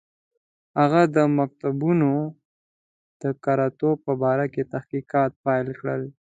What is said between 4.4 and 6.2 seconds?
کې تحقیقات پیل کړل.